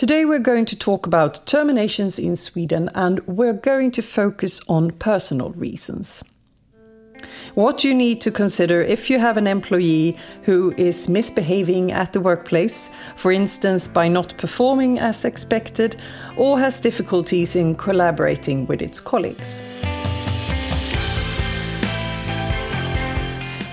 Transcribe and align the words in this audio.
Today 0.00 0.24
we're 0.24 0.38
going 0.38 0.64
to 0.64 0.78
talk 0.78 1.06
about 1.06 1.44
terminations 1.44 2.18
in 2.18 2.34
Sweden 2.34 2.88
and 2.94 3.20
we're 3.26 3.52
going 3.52 3.90
to 3.90 4.00
focus 4.00 4.62
on 4.66 4.92
personal 4.92 5.50
reasons. 5.50 6.24
What 7.54 7.84
you 7.84 7.92
need 7.92 8.22
to 8.22 8.30
consider 8.30 8.80
if 8.80 9.10
you 9.10 9.18
have 9.18 9.36
an 9.36 9.46
employee 9.46 10.16
who 10.44 10.72
is 10.78 11.10
misbehaving 11.10 11.92
at 11.92 12.14
the 12.14 12.20
workplace, 12.20 12.88
for 13.14 13.30
instance, 13.30 13.88
by 13.88 14.08
not 14.08 14.38
performing 14.38 14.98
as 14.98 15.26
expected, 15.26 15.96
or 16.38 16.58
has 16.58 16.80
difficulties 16.80 17.54
in 17.54 17.74
collaborating 17.74 18.66
with 18.66 18.80
its 18.80 19.00
colleagues. 19.00 19.62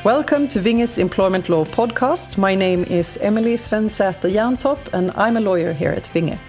Welcome 0.07 0.47
to 0.47 0.61
Vinge's 0.61 0.97
Employment 0.97 1.49
Law 1.49 1.65
Podcast. 1.65 2.37
My 2.37 2.55
name 2.55 2.85
is 2.85 3.17
Emily 3.17 3.55
Svensäter 3.55 4.31
Jantop, 4.31 4.79
and 4.93 5.11
I'm 5.17 5.35
a 5.35 5.41
lawyer 5.41 5.73
here 5.73 5.91
at 5.91 6.09
Vinge. 6.13 6.39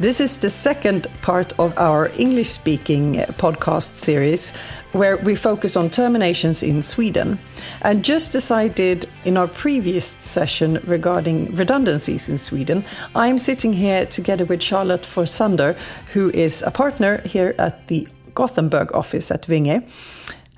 This 0.00 0.20
is 0.20 0.38
the 0.38 0.50
second 0.50 1.06
part 1.22 1.52
of 1.56 1.78
our 1.78 2.10
English 2.18 2.48
speaking 2.48 3.20
uh, 3.20 3.26
podcast 3.38 3.94
series 3.94 4.50
where 4.90 5.18
we 5.18 5.36
focus 5.36 5.76
on 5.76 5.88
terminations 5.88 6.64
in 6.64 6.82
Sweden. 6.82 7.38
And 7.82 8.04
just 8.04 8.34
as 8.34 8.50
I 8.50 8.66
did 8.66 9.06
in 9.24 9.36
our 9.36 9.46
previous 9.46 10.04
session 10.04 10.80
regarding 10.84 11.54
redundancies 11.54 12.28
in 12.28 12.38
Sweden, 12.38 12.84
I'm 13.14 13.38
sitting 13.38 13.72
here 13.72 14.04
together 14.04 14.44
with 14.44 14.64
Charlotte 14.64 15.06
Forsander, 15.06 15.76
who 16.12 16.30
is 16.30 16.60
a 16.62 16.72
partner 16.72 17.22
here 17.24 17.54
at 17.56 17.86
the 17.86 18.08
Gothenburg 18.34 18.92
office 18.94 19.30
at 19.30 19.46
Vinge. 19.46 19.88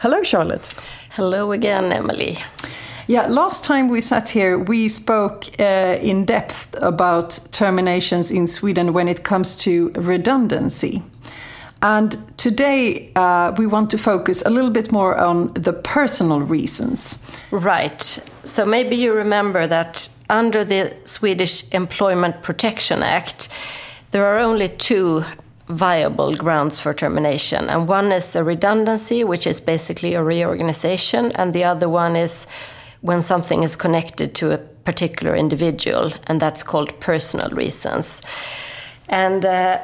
Hello, 0.01 0.23
Charlotte. 0.23 0.75
Hello 1.11 1.53
again, 1.53 1.93
Emily. 1.93 2.39
Yeah, 3.07 3.27
last 3.27 3.65
time 3.65 3.91
we 3.91 4.01
sat 4.01 4.31
here, 4.31 4.59
we 4.59 4.89
spoke 4.89 5.45
uh, 5.61 5.99
in 6.01 6.25
depth 6.25 6.75
about 6.81 7.39
terminations 7.53 8.31
in 8.31 8.47
Sweden 8.47 8.95
when 8.95 9.09
it 9.09 9.25
comes 9.25 9.57
to 9.57 9.91
redundancy. 9.91 11.03
And 11.83 12.17
today 12.39 13.13
uh, 13.15 13.53
we 13.59 13.67
want 13.67 13.91
to 13.91 13.99
focus 13.99 14.43
a 14.47 14.49
little 14.49 14.71
bit 14.71 14.91
more 14.91 15.19
on 15.19 15.53
the 15.53 15.75
personal 15.75 16.41
reasons. 16.41 17.19
Right. 17.51 18.03
So 18.45 18.65
maybe 18.65 18.97
you 18.97 19.13
remember 19.13 19.67
that 19.67 20.09
under 20.31 20.65
the 20.65 20.97
Swedish 21.05 21.71
Employment 21.75 22.43
Protection 22.43 23.03
Act, 23.03 23.51
there 24.13 24.25
are 24.25 24.39
only 24.39 24.69
two 24.69 25.25
viable 25.71 26.35
grounds 26.35 26.81
for 26.81 26.93
termination. 26.93 27.69
And 27.69 27.89
one 27.89 28.13
is 28.13 28.37
a 28.37 28.45
redundancy, 28.45 29.25
which 29.25 29.47
is 29.47 29.61
basically 29.61 30.15
a 30.15 30.23
reorganization, 30.23 31.33
and 31.33 31.55
the 31.55 31.65
other 31.65 31.89
one 31.89 32.17
is 32.17 32.47
when 33.01 33.23
something 33.23 33.63
is 33.63 33.77
connected 33.77 34.35
to 34.35 34.53
a 34.53 34.59
particular 34.59 35.35
individual, 35.35 36.13
and 36.27 36.41
that's 36.41 36.63
called 36.63 36.99
personal 37.01 37.51
reasons. 37.51 38.23
And 39.09 39.45
uh, 39.45 39.79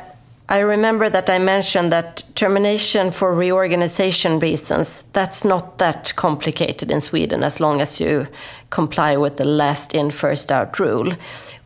I 0.49 0.59
remember 0.59 1.11
that 1.11 1.31
I 1.31 1.39
mentioned 1.39 1.91
that 1.93 2.23
termination 2.35 3.11
for 3.11 3.35
reorganization 3.35 4.39
reasons, 4.39 5.03
that's 5.13 5.45
not 5.45 5.79
that 5.79 6.13
complicated 6.17 6.91
in 6.91 7.01
Sweden 7.01 7.43
as 7.43 7.59
long 7.59 7.81
as 7.81 8.01
you 8.01 8.27
comply 8.71 9.17
with 9.17 9.37
the 9.37 9.45
last 9.45 9.95
in, 9.95 10.11
first 10.11 10.53
out 10.53 10.79
rule 10.79 11.13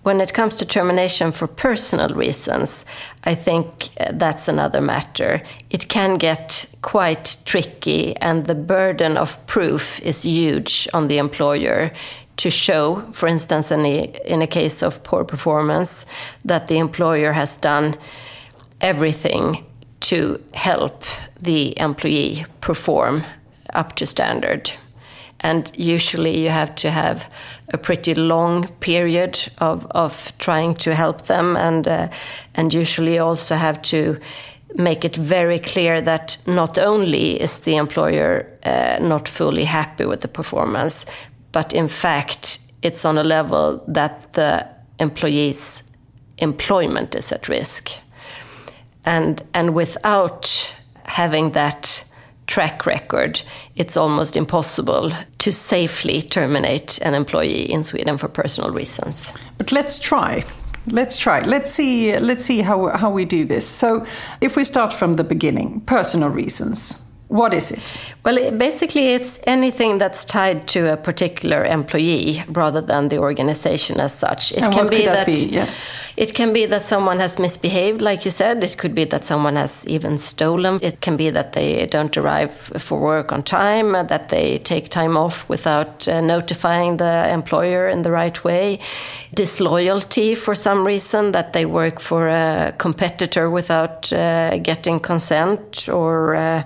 when 0.02 0.20
it 0.20 0.32
comes 0.32 0.56
to 0.56 0.64
termination 0.64 1.30
for 1.32 1.46
personal 1.46 2.14
reasons, 2.14 2.86
I 3.24 3.34
think 3.34 3.90
uh, 4.00 4.12
that's 4.12 4.48
another 4.48 4.80
matter. 4.80 5.42
It 5.68 5.88
can 5.88 6.16
get 6.16 6.64
quite 6.80 7.36
tricky, 7.44 8.16
and 8.16 8.46
the 8.46 8.54
burden 8.54 9.16
of 9.16 9.46
proof 9.46 10.00
is 10.00 10.22
huge 10.22 10.88
on 10.94 11.08
the 11.08 11.18
employer 11.18 11.90
to 12.38 12.50
show, 12.50 13.00
for 13.12 13.28
instance, 13.28 13.70
in 13.70 13.84
a, 13.84 14.18
in 14.24 14.40
a 14.40 14.46
case 14.46 14.82
of 14.82 15.04
poor 15.04 15.24
performance, 15.24 16.06
that 16.44 16.68
the 16.68 16.78
employer 16.78 17.32
has 17.32 17.58
done 17.58 17.96
everything 18.80 19.66
to 20.00 20.42
help 20.54 21.04
the 21.38 21.78
employee 21.78 22.46
perform 22.62 23.22
up 23.74 23.94
to 23.96 24.06
standard 24.06 24.70
and 25.40 25.70
usually 25.76 26.42
you 26.42 26.50
have 26.50 26.74
to 26.76 26.90
have 26.90 27.32
a 27.72 27.78
pretty 27.78 28.14
long 28.14 28.68
period 28.80 29.38
of, 29.58 29.86
of 29.90 30.32
trying 30.38 30.74
to 30.74 30.94
help 30.94 31.26
them. 31.26 31.56
And 31.56 31.88
uh, 31.88 32.08
and 32.54 32.74
usually 32.74 33.18
also 33.18 33.54
have 33.54 33.80
to 33.82 34.18
make 34.76 35.04
it 35.04 35.16
very 35.16 35.58
clear 35.58 36.00
that 36.00 36.38
not 36.46 36.78
only 36.78 37.40
is 37.40 37.60
the 37.60 37.76
employer 37.76 38.46
uh, 38.64 38.98
not 39.00 39.28
fully 39.28 39.64
happy 39.64 40.04
with 40.04 40.20
the 40.20 40.28
performance 40.28 41.06
but 41.52 41.72
in 41.72 41.88
fact 41.88 42.60
it's 42.82 43.04
on 43.04 43.18
a 43.18 43.24
level 43.24 43.82
that 43.88 44.32
the 44.32 44.66
employee's 44.98 45.82
employment 46.38 47.14
is 47.14 47.32
at 47.32 47.48
risk. 47.48 47.90
And 49.04 49.42
and 49.54 49.74
without 49.74 50.74
having 51.04 51.52
that 51.52 52.04
track 52.50 52.84
record, 52.84 53.40
it's 53.76 53.96
almost 53.96 54.36
impossible 54.36 55.12
to 55.38 55.52
safely 55.52 56.20
terminate 56.20 56.98
an 57.00 57.14
employee 57.14 57.70
in 57.70 57.84
Sweden 57.84 58.18
for 58.18 58.28
personal 58.28 58.72
reasons. 58.72 59.32
But 59.56 59.70
let's 59.70 60.00
try. 60.00 60.42
Let's 60.86 61.16
try. 61.16 61.40
Let's 61.42 61.70
see. 61.70 62.18
Let's 62.18 62.44
see 62.44 62.60
how 62.62 62.88
how 62.96 63.10
we 63.10 63.24
do 63.24 63.44
this. 63.44 63.66
So, 63.66 64.04
if 64.40 64.56
we 64.56 64.64
start 64.64 64.92
from 64.92 65.14
the 65.14 65.24
beginning, 65.24 65.82
personal 65.82 66.30
reasons. 66.30 67.09
What 67.30 67.54
is 67.54 67.70
it? 67.70 68.00
Well, 68.24 68.50
basically, 68.50 69.14
it's 69.14 69.38
anything 69.46 69.98
that's 69.98 70.24
tied 70.24 70.66
to 70.68 70.92
a 70.92 70.96
particular 70.96 71.64
employee 71.64 72.42
rather 72.48 72.80
than 72.80 73.08
the 73.08 73.18
organization 73.18 74.00
as 74.00 74.12
such. 74.12 74.50
It 74.50 74.64
and 74.64 74.74
can 74.74 74.88
be 74.88 75.04
that, 75.04 75.14
that 75.14 75.26
be? 75.26 75.46
Yeah. 75.46 75.70
it 76.16 76.34
can 76.34 76.52
be 76.52 76.66
that 76.66 76.82
someone 76.82 77.20
has 77.20 77.38
misbehaved, 77.38 78.02
like 78.02 78.24
you 78.24 78.32
said. 78.32 78.64
It 78.64 78.76
could 78.76 78.96
be 78.96 79.04
that 79.04 79.24
someone 79.24 79.54
has 79.54 79.86
even 79.86 80.18
stolen. 80.18 80.80
It 80.82 81.02
can 81.02 81.16
be 81.16 81.30
that 81.30 81.52
they 81.52 81.86
don't 81.86 82.16
arrive 82.16 82.50
for 82.50 82.98
work 82.98 83.30
on 83.30 83.44
time, 83.44 83.92
that 83.92 84.30
they 84.30 84.58
take 84.58 84.88
time 84.88 85.16
off 85.16 85.48
without 85.48 86.08
uh, 86.08 86.20
notifying 86.20 86.96
the 86.96 87.32
employer 87.32 87.88
in 87.88 88.02
the 88.02 88.10
right 88.10 88.42
way. 88.42 88.80
Disloyalty 89.32 90.34
for 90.34 90.56
some 90.56 90.84
reason, 90.84 91.30
that 91.30 91.52
they 91.52 91.64
work 91.64 92.00
for 92.00 92.26
a 92.26 92.74
competitor 92.76 93.48
without 93.48 94.12
uh, 94.12 94.58
getting 94.58 94.98
consent 94.98 95.88
or. 95.88 96.34
Uh, 96.34 96.64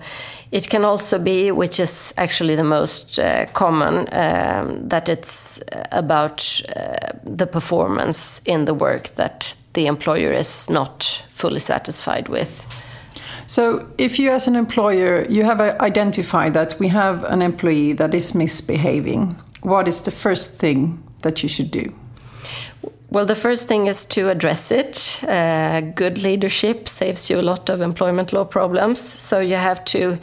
it 0.54 0.68
can 0.68 0.84
also 0.84 1.18
be, 1.18 1.50
which 1.50 1.80
is 1.80 2.14
actually 2.16 2.54
the 2.54 2.64
most 2.64 3.18
uh, 3.18 3.46
common, 3.54 4.06
um, 4.12 4.88
that 4.88 5.08
it's 5.08 5.60
about 5.90 6.62
uh, 6.76 6.94
the 7.24 7.46
performance 7.46 8.40
in 8.44 8.64
the 8.64 8.72
work 8.72 9.08
that 9.16 9.56
the 9.72 9.88
employer 9.88 10.32
is 10.32 10.70
not 10.70 11.24
fully 11.28 11.58
satisfied 11.58 12.28
with. 12.28 12.64
So, 13.46 13.84
if 13.98 14.20
you, 14.20 14.30
as 14.30 14.46
an 14.46 14.54
employer, 14.54 15.26
you 15.28 15.42
have 15.42 15.60
identified 15.60 16.54
that 16.54 16.78
we 16.78 16.86
have 16.88 17.24
an 17.24 17.42
employee 17.42 17.92
that 17.94 18.14
is 18.14 18.32
misbehaving, 18.32 19.34
what 19.62 19.88
is 19.88 20.02
the 20.02 20.12
first 20.12 20.60
thing 20.60 21.02
that 21.22 21.42
you 21.42 21.48
should 21.48 21.72
do? 21.72 21.92
Well, 23.14 23.26
the 23.26 23.36
first 23.36 23.68
thing 23.68 23.86
is 23.86 24.04
to 24.06 24.28
address 24.28 24.72
it. 24.72 25.20
Uh, 25.22 25.82
good 25.82 26.18
leadership 26.18 26.88
saves 26.88 27.30
you 27.30 27.38
a 27.38 27.42
lot 27.42 27.70
of 27.70 27.80
employment 27.80 28.32
law 28.32 28.44
problems. 28.44 28.98
So 28.98 29.38
you 29.38 29.54
have 29.54 29.84
to 29.84 30.18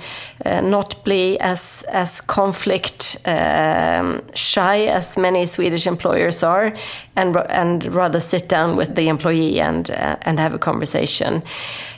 uh, 0.45 0.59
not 0.59 1.01
be 1.05 1.39
as 1.39 1.85
as 1.87 2.19
conflict 2.19 3.15
um, 3.25 4.21
shy 4.35 4.87
as 4.87 5.17
many 5.17 5.45
Swedish 5.45 5.87
employers 5.87 6.43
are, 6.43 6.73
and 7.15 7.37
and 7.49 7.85
rather 7.85 8.19
sit 8.19 8.49
down 8.49 8.75
with 8.75 8.95
the 8.95 9.07
employee 9.07 9.61
and 9.61 9.89
uh, 9.89 10.17
and 10.25 10.37
have 10.37 10.53
a 10.53 10.59
conversation. 10.59 11.43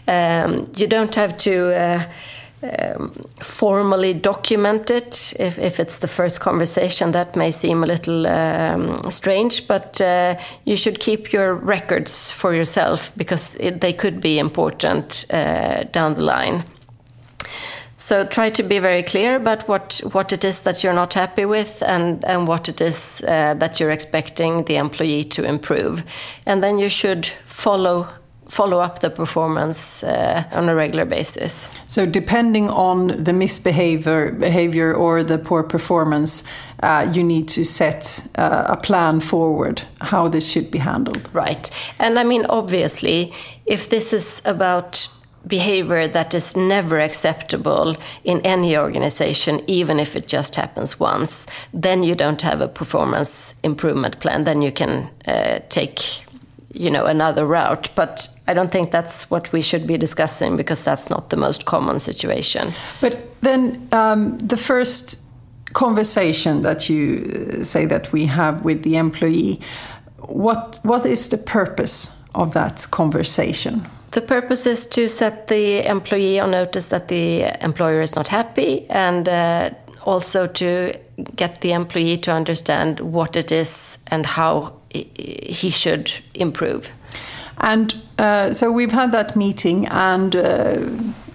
Um, 0.07 0.71
you 0.77 0.85
don't 0.85 1.15
have 1.15 1.37
to 1.37 1.73
uh, 1.75 2.03
um, 2.63 3.09
formally 3.41 4.13
document 4.13 4.89
it. 4.89 5.33
If, 5.39 5.59
if, 5.59 5.79
it's 5.79 5.99
the 5.99 6.07
first 6.07 6.39
conversation, 6.39 7.11
that 7.11 7.35
may 7.35 7.51
seem 7.51 7.83
a 7.83 7.87
little 7.87 8.25
um, 8.27 9.11
strange, 9.11 9.67
but 9.67 9.99
uh, 9.99 10.35
you 10.65 10.77
should 10.77 10.99
keep 10.99 11.33
your 11.33 11.53
records 11.53 12.31
for 12.31 12.53
yourself 12.53 13.11
because 13.17 13.55
it, 13.55 13.81
they 13.81 13.93
could 13.93 14.21
be 14.21 14.39
important 14.39 15.25
uh, 15.29 15.83
down 15.91 16.13
the 16.13 16.23
line. 16.23 16.63
So 17.95 18.25
try 18.25 18.49
to 18.49 18.63
be 18.63 18.79
very 18.79 19.03
clear 19.03 19.35
about 19.35 19.67
what, 19.67 20.01
what 20.11 20.33
it 20.33 20.43
is 20.43 20.63
that 20.63 20.83
you're 20.83 20.93
not 20.93 21.13
happy 21.13 21.45
with 21.45 21.81
and, 21.83 22.25
and 22.25 22.47
what 22.47 22.67
it 22.67 22.81
is 22.81 23.23
uh, 23.27 23.53
that 23.53 23.79
you're 23.79 23.91
expecting 23.91 24.65
the 24.65 24.75
employee 24.75 25.23
to 25.25 25.45
improve. 25.45 26.03
And 26.45 26.61
then 26.61 26.79
you 26.79 26.89
should 26.89 27.27
follow 27.45 28.07
follow 28.47 28.79
up 28.79 28.99
the 28.99 29.09
performance 29.09 30.03
uh, 30.03 30.43
on 30.51 30.69
a 30.69 30.75
regular 30.75 31.05
basis. 31.05 31.69
So, 31.87 32.05
depending 32.05 32.69
on 32.69 33.23
the 33.23 33.33
misbehavior 33.33 34.31
behavior 34.31 34.93
or 34.93 35.23
the 35.23 35.37
poor 35.37 35.63
performance, 35.63 36.43
uh, 36.81 37.09
you 37.13 37.23
need 37.23 37.47
to 37.49 37.63
set 37.63 38.27
uh, 38.37 38.65
a 38.67 38.77
plan 38.77 39.19
forward 39.19 39.83
how 40.01 40.27
this 40.27 40.51
should 40.51 40.71
be 40.71 40.79
handled. 40.79 41.29
Right, 41.33 41.69
and 41.99 42.19
I 42.19 42.23
mean, 42.23 42.45
obviously, 42.49 43.31
if 43.65 43.89
this 43.89 44.13
is 44.13 44.41
about 44.45 45.07
behavior 45.45 46.07
that 46.07 46.33
is 46.33 46.55
never 46.55 46.99
acceptable 46.99 47.97
in 48.23 48.39
any 48.41 48.77
organization, 48.77 49.61
even 49.67 49.99
if 49.99 50.15
it 50.15 50.25
just 50.25 50.55
happens 50.55 50.99
once, 50.99 51.45
then 51.73 52.01
you 52.01 52.15
don't 52.15 52.41
have 52.41 52.61
a 52.61 52.67
performance 52.67 53.53
improvement 53.61 54.19
plan. 54.21 54.45
Then 54.45 54.61
you 54.61 54.71
can 54.71 55.09
uh, 55.27 55.59
take 55.69 56.23
you 56.73 56.89
know 56.89 57.05
another 57.05 57.45
route 57.45 57.89
but 57.95 58.27
i 58.47 58.53
don't 58.53 58.71
think 58.71 58.91
that's 58.91 59.29
what 59.29 59.51
we 59.51 59.61
should 59.61 59.85
be 59.87 59.97
discussing 59.97 60.57
because 60.57 60.83
that's 60.83 61.09
not 61.09 61.29
the 61.29 61.37
most 61.37 61.65
common 61.65 61.99
situation 61.99 62.73
but 63.01 63.17
then 63.41 63.87
um, 63.91 64.37
the 64.37 64.57
first 64.57 65.19
conversation 65.73 66.61
that 66.61 66.89
you 66.89 67.59
uh, 67.59 67.63
say 67.63 67.85
that 67.85 68.11
we 68.11 68.25
have 68.25 68.63
with 68.63 68.83
the 68.83 68.95
employee 68.95 69.59
what 70.17 70.79
what 70.83 71.05
is 71.05 71.29
the 71.29 71.37
purpose 71.37 72.15
of 72.35 72.53
that 72.53 72.85
conversation 72.91 73.85
the 74.11 74.21
purpose 74.21 74.67
is 74.67 74.85
to 74.87 75.09
set 75.09 75.47
the 75.47 75.83
employee 75.89 76.39
on 76.39 76.51
notice 76.51 76.89
that 76.89 77.07
the 77.07 77.45
employer 77.63 78.01
is 78.01 78.15
not 78.15 78.27
happy 78.27 78.85
and 78.89 79.27
uh, 79.27 79.71
also 80.05 80.47
to 80.47 80.93
get 81.35 81.61
the 81.61 81.71
employee 81.71 82.17
to 82.17 82.31
understand 82.31 82.99
what 82.99 83.35
it 83.35 83.51
is 83.51 83.97
and 84.11 84.25
how 84.25 84.73
he 84.91 85.69
should 85.69 86.11
improve. 86.33 86.91
And 87.63 87.95
uh, 88.19 88.51
so 88.51 88.71
we've 88.71 88.91
had 88.91 89.13
that 89.13 89.37
meeting, 89.37 89.87
and 89.87 90.35
uh, 90.35 90.79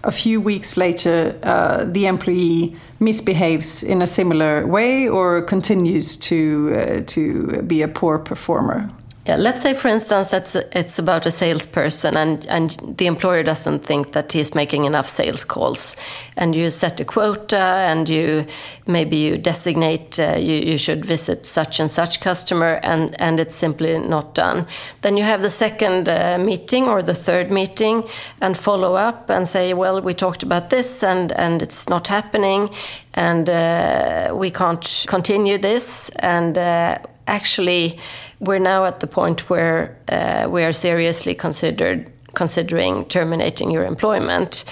a 0.04 0.12
few 0.12 0.42
weeks 0.42 0.76
later, 0.76 1.34
uh, 1.42 1.84
the 1.84 2.06
employee 2.06 2.76
misbehaves 3.00 3.82
in 3.82 4.02
a 4.02 4.06
similar 4.06 4.66
way 4.66 5.08
or 5.08 5.40
continues 5.40 6.16
to 6.16 6.75
uh, 6.75 7.00
to 7.06 7.62
be 7.62 7.80
a 7.80 7.88
poor 7.88 8.19
performer. 8.19 8.90
Yeah, 9.28 9.36
let's 9.36 9.60
say, 9.60 9.75
for 9.75 9.88
instance, 9.88 10.30
that 10.30 10.56
it's 10.72 10.98
about 10.98 11.26
a 11.26 11.30
salesperson 11.30 12.16
and, 12.16 12.46
and 12.46 12.70
the 12.96 13.04
employer 13.04 13.42
doesn't 13.42 13.84
think 13.84 14.12
that 14.12 14.32
he's 14.32 14.54
making 14.54 14.86
enough 14.86 15.06
sales 15.06 15.44
calls. 15.44 15.96
And 16.38 16.54
you 16.54 16.70
set 16.70 16.98
a 16.98 17.04
quota 17.04 17.58
and 17.58 18.08
you 18.08 18.46
maybe 18.86 19.19
you 19.19 19.36
designate 19.36 20.19
uh, 20.19 20.36
you, 20.38 20.54
you 20.54 20.78
should 20.78 21.04
visit 21.04 21.44
such 21.44 21.78
and 21.78 21.90
such 21.90 22.22
customer 22.22 22.80
and, 22.82 23.20
and 23.20 23.38
it's 23.38 23.54
simply 23.54 23.98
not 23.98 24.34
done. 24.34 24.66
Then 25.02 25.19
you 25.19 25.25
have 25.25 25.42
the 25.42 25.50
second 25.50 26.08
uh, 26.08 26.38
meeting 26.40 26.88
or 26.88 27.02
the 27.02 27.12
third 27.12 27.50
meeting 27.50 28.04
and 28.40 28.56
follow 28.56 28.94
up 28.94 29.28
and 29.28 29.46
say, 29.46 29.75
well, 29.75 30.00
we 30.00 30.14
talked 30.14 30.42
about 30.42 30.70
this 30.70 31.02
and, 31.02 31.32
and 31.32 31.60
it's 31.60 31.86
not 31.86 32.08
happening 32.08 32.70
and 33.12 33.50
uh, 33.50 34.32
we 34.32 34.50
can't 34.50 35.04
continue 35.06 35.58
this. 35.58 36.08
And 36.20 36.56
uh, 36.56 36.98
actually, 37.28 38.00
we're 38.40 38.58
now 38.58 38.84
at 38.84 39.00
the 39.00 39.06
point 39.06 39.48
where 39.50 39.96
uh, 40.08 40.48
we 40.50 40.64
are 40.64 40.72
seriously 40.72 41.34
considered 41.34 42.10
considering 42.34 43.04
terminating 43.06 43.70
your 43.70 43.84
employment, 43.84 44.64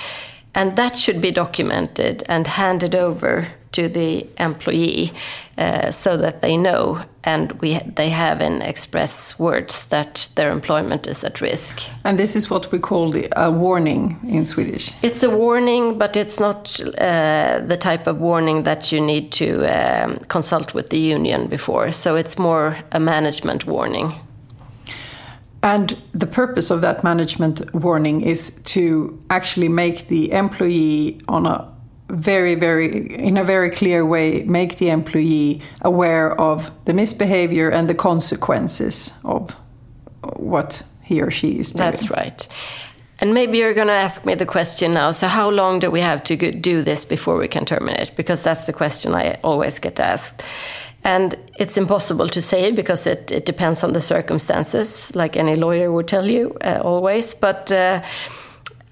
and 0.54 0.76
that 0.76 0.96
should 0.96 1.20
be 1.20 1.30
documented 1.30 2.22
and 2.28 2.46
handed 2.46 2.94
over 2.94 3.48
to 3.76 3.88
the 3.88 4.26
employee 4.38 5.12
uh, 5.58 5.90
so 5.90 6.16
that 6.16 6.40
they 6.40 6.56
know 6.56 7.00
and 7.24 7.52
we, 7.60 7.78
they 7.96 8.08
have 8.10 8.40
in 8.40 8.62
express 8.62 9.38
words 9.38 9.86
that 9.86 10.28
their 10.36 10.50
employment 10.50 11.06
is 11.06 11.24
at 11.24 11.40
risk. 11.40 11.82
And 12.04 12.18
this 12.18 12.36
is 12.36 12.48
what 12.48 12.70
we 12.72 12.78
call 12.78 13.10
the, 13.10 13.28
a 13.36 13.50
warning 13.50 14.18
in 14.28 14.44
Swedish. 14.44 14.92
It's 15.02 15.22
a 15.22 15.30
warning, 15.30 15.98
but 15.98 16.16
it's 16.16 16.38
not 16.38 16.80
uh, 16.98 17.60
the 17.66 17.76
type 17.76 18.06
of 18.06 18.18
warning 18.18 18.62
that 18.62 18.92
you 18.92 19.00
need 19.00 19.32
to 19.32 19.64
um, 19.66 20.18
consult 20.28 20.72
with 20.72 20.90
the 20.90 20.98
union 20.98 21.48
before. 21.48 21.92
So 21.92 22.16
it's 22.16 22.38
more 22.38 22.78
a 22.92 23.00
management 23.00 23.66
warning. 23.66 24.14
And 25.62 25.96
the 26.12 26.26
purpose 26.26 26.70
of 26.70 26.80
that 26.82 27.02
management 27.02 27.74
warning 27.74 28.20
is 28.20 28.60
to 28.64 29.20
actually 29.30 29.68
make 29.68 30.06
the 30.06 30.30
employee 30.30 31.18
on 31.26 31.46
a 31.46 31.75
very 32.08 32.54
very 32.54 33.14
in 33.16 33.36
a 33.36 33.42
very 33.42 33.68
clear 33.68 34.06
way 34.06 34.44
make 34.44 34.76
the 34.76 34.90
employee 34.90 35.60
aware 35.82 36.40
of 36.40 36.70
the 36.84 36.92
misbehavior 36.92 37.68
and 37.68 37.88
the 37.88 37.94
consequences 37.94 39.12
of 39.24 39.50
what 40.36 40.82
he 41.02 41.22
or 41.22 41.30
she 41.30 41.58
is 41.58 41.72
doing. 41.72 41.90
That's 41.90 42.10
right. 42.10 42.48
And 43.18 43.32
maybe 43.32 43.58
you're 43.58 43.74
going 43.74 43.86
to 43.86 43.94
ask 43.94 44.26
me 44.26 44.34
the 44.34 44.44
question 44.44 44.92
now. 44.92 45.10
So, 45.10 45.26
how 45.26 45.50
long 45.50 45.78
do 45.78 45.90
we 45.90 46.00
have 46.00 46.22
to 46.24 46.36
do 46.36 46.82
this 46.82 47.04
before 47.04 47.38
we 47.38 47.48
can 47.48 47.64
terminate? 47.64 48.14
Because 48.14 48.44
that's 48.44 48.66
the 48.66 48.72
question 48.72 49.14
I 49.14 49.38
always 49.42 49.78
get 49.78 49.98
asked. 49.98 50.42
And 51.02 51.36
it's 51.58 51.76
impossible 51.76 52.28
to 52.28 52.42
say 52.42 52.72
because 52.72 53.06
it, 53.06 53.30
it 53.30 53.46
depends 53.46 53.84
on 53.84 53.92
the 53.92 54.00
circumstances, 54.00 55.14
like 55.14 55.36
any 55.36 55.56
lawyer 55.56 55.90
would 55.92 56.08
tell 56.08 56.26
you 56.26 56.56
uh, 56.62 56.80
always. 56.82 57.32
But 57.32 57.72
uh, 57.72 58.02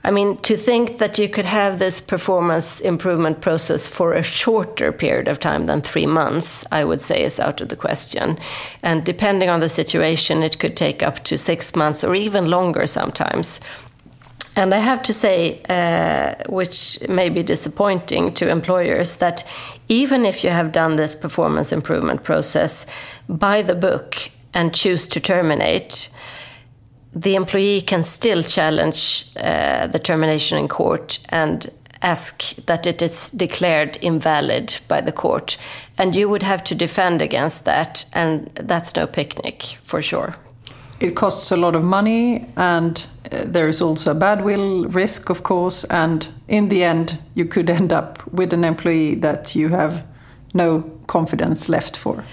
I 0.07 0.11
mean, 0.11 0.37
to 0.39 0.55
think 0.55 0.99
that 0.99 1.19
you 1.19 1.31
could 1.31 1.47
have 1.47 1.79
this 1.79 2.03
performance 2.03 2.79
improvement 2.81 3.41
process 3.41 3.87
for 3.87 4.13
a 4.13 4.23
shorter 4.23 4.93
period 4.93 5.29
of 5.29 5.41
time 5.41 5.65
than 5.65 5.81
three 5.81 6.05
months, 6.05 6.67
I 6.71 6.85
would 6.85 7.01
say 7.01 7.23
is 7.23 7.41
out 7.41 7.63
of 7.63 7.71
the 7.71 7.77
question. 7.77 8.37
And 8.83 9.03
depending 9.03 9.49
on 9.49 9.61
the 9.61 9.69
situation, 9.69 10.43
it 10.43 10.59
could 10.59 10.77
take 10.77 11.03
up 11.03 11.25
to 11.25 11.39
six 11.39 11.75
months 11.75 12.05
or 12.05 12.15
even 12.15 12.51
longer 12.51 12.87
sometimes. 12.87 13.61
And 14.57 14.75
I 14.75 14.79
have 14.79 15.03
to 15.05 15.13
say, 15.15 15.63
uh, 15.71 16.35
which 16.51 16.99
may 17.09 17.31
be 17.31 17.43
disappointing 17.43 18.35
to 18.35 18.51
employers, 18.51 19.17
that 19.17 19.43
even 19.89 20.27
if 20.27 20.45
you 20.45 20.51
have 20.51 20.71
done 20.71 20.97
this 20.97 21.17
performance 21.17 21.73
improvement 21.73 22.23
process 22.23 22.85
by 23.29 23.63
the 23.63 23.75
book 23.75 24.31
and 24.53 24.75
choose 24.75 25.09
to 25.09 25.21
terminate, 25.21 26.11
the 27.15 27.37
employee 27.37 27.81
can 27.81 28.03
still 28.03 28.43
challenge 28.43 29.27
uh, 29.37 29.87
the 29.87 29.99
termination 29.99 30.59
in 30.59 30.69
court 30.69 31.19
and 31.29 31.71
ask 32.03 32.57
that 32.67 32.87
it 32.87 33.01
is 33.01 33.31
declared 33.31 33.97
invalid 34.03 34.79
by 34.89 35.01
the 35.01 35.13
court. 35.13 35.57
And 35.97 36.15
you 36.15 36.29
would 36.29 36.43
have 36.43 36.63
to 36.65 36.75
defend 36.75 37.23
against 37.23 37.65
that, 37.65 38.05
and 38.13 38.47
that's 38.55 38.95
no 38.95 39.07
picnic 39.07 39.79
for 39.85 40.03
sure. 40.03 40.35
It 41.01 41.17
costs 41.17 41.51
a 41.51 41.57
lot 41.57 41.75
of 41.75 41.83
money, 41.83 42.47
and 42.57 43.07
uh, 43.33 43.45
there 43.47 43.69
is 43.69 43.81
also 43.81 44.11
a 44.11 44.15
badwill 44.15 44.95
risk, 44.95 45.31
of 45.31 45.43
course. 45.43 45.85
And 45.85 46.29
in 46.49 46.69
the 46.69 46.85
end, 46.85 47.19
you 47.35 47.47
could 47.47 47.71
end 47.71 47.93
up 47.93 48.23
with 48.33 48.53
an 48.53 48.65
employee 48.65 49.15
that 49.17 49.55
you 49.55 49.69
have 49.71 50.05
no 50.53 50.83
confidence 51.07 51.69
left 51.69 51.97
for. 51.97 52.25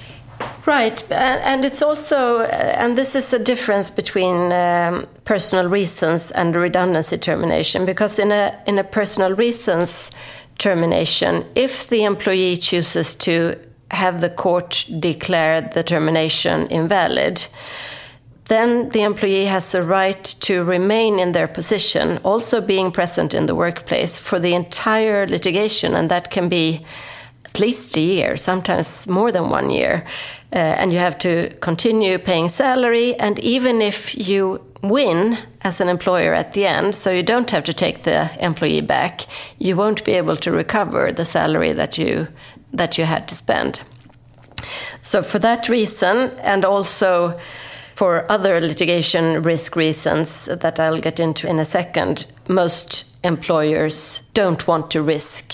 Right, 0.68 1.12
and 1.12 1.66
it's 1.66 1.82
also, 1.82 2.42
uh, 2.42 2.76
and 2.78 2.96
this 2.96 3.16
is 3.16 3.34
a 3.34 3.40
difference 3.40 3.90
between 3.90 4.54
um, 4.54 5.08
personal 5.26 5.68
reasons 5.68 6.32
and 6.32 6.56
redundancy 6.56 7.18
termination, 7.18 7.86
because 7.86 8.20
in 8.20 8.32
a 8.32 8.56
in 8.68 8.78
a 8.78 8.84
personal 8.84 9.34
reasons 9.34 10.12
termination, 10.60 11.46
if 11.56 11.88
the 11.90 12.04
employee 12.04 12.58
chooses 12.58 13.16
to 13.16 13.56
have 13.90 14.22
the 14.22 14.30
court 14.30 14.86
declare 15.00 15.62
the 15.62 15.84
termination 15.84 16.68
invalid, 16.68 17.48
then 18.46 18.90
the 18.90 19.02
employee 19.02 19.46
has 19.46 19.72
the 19.72 19.82
right 19.82 20.24
to 20.42 20.64
remain 20.64 21.20
in 21.20 21.32
their 21.32 21.48
position, 21.48 22.20
also 22.24 22.62
being 22.62 22.92
present 22.92 23.34
in 23.34 23.48
the 23.48 23.56
workplace 23.56 24.20
for 24.20 24.40
the 24.40 24.54
entire 24.54 25.26
litigation, 25.26 25.96
and 25.96 26.12
that 26.12 26.30
can 26.30 26.50
be 26.50 26.86
at 27.46 27.60
least 27.60 27.98
a 27.98 28.00
year, 28.00 28.38
sometimes 28.38 29.08
more 29.08 29.32
than 29.32 29.50
one 29.50 29.72
year. 29.72 30.06
Uh, 30.54 30.58
and 30.58 30.92
you 30.92 31.00
have 31.00 31.18
to 31.18 31.50
continue 31.62 32.18
paying 32.18 32.50
salary. 32.50 33.16
And 33.16 33.40
even 33.40 33.82
if 33.82 34.28
you 34.28 34.66
win 34.82 35.38
as 35.62 35.80
an 35.80 35.88
employer 35.88 36.34
at 36.34 36.54
the 36.54 36.66
end, 36.66 36.96
so 36.96 37.12
you 37.12 37.24
don't 37.24 37.52
have 37.52 37.64
to 37.64 37.74
take 37.74 38.04
the 38.04 38.30
employee 38.40 38.82
back, 38.82 39.22
you 39.60 39.76
won't 39.78 40.04
be 40.04 40.14
able 40.14 40.36
to 40.38 40.52
recover 40.52 41.12
the 41.12 41.26
salary 41.26 41.74
that 41.74 41.98
you 41.98 42.28
that 42.74 42.98
you 42.98 43.06
had 43.06 43.28
to 43.28 43.36
spend. 43.36 43.82
So 45.02 45.24
for 45.24 45.40
that 45.40 45.70
reason, 45.70 46.32
and 46.42 46.64
also 46.64 47.38
for 47.96 48.32
other 48.32 48.62
litigation 48.62 49.42
risk 49.44 49.76
reasons 49.76 50.46
that 50.46 50.80
I'll 50.80 51.02
get 51.02 51.20
into 51.20 51.48
in 51.48 51.60
a 51.60 51.66
second, 51.66 52.26
most 52.48 53.06
employers 53.24 54.28
don't 54.34 54.68
want 54.68 54.92
to 54.92 55.02
risk 55.02 55.54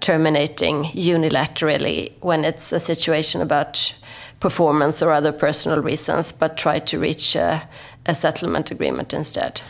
terminating 0.00 0.84
unilaterally 0.84 2.12
when 2.20 2.44
it's 2.44 2.72
a 2.72 2.80
situation 2.80 3.40
about 3.40 3.94
performance 4.40 5.02
or 5.02 5.12
other 5.12 5.32
personal 5.32 5.80
reasons, 5.80 6.32
but 6.32 6.56
try 6.56 6.78
to 6.78 6.98
reach 6.98 7.36
a, 7.36 7.68
a 8.06 8.14
settlement 8.14 8.70
agreement 8.70 9.12
instead. 9.12 9.62